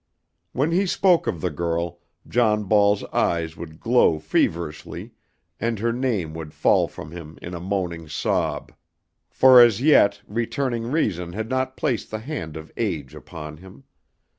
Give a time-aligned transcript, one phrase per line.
[0.51, 5.11] When he spoke of the girl John Ball's eyes would glow feverishly
[5.59, 8.73] and her name would fall from him in a moaning sob.
[9.29, 13.83] For as yet returning reason had not placed the hand of age upon him.